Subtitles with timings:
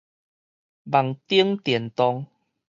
[0.85, 2.25] 網頂電動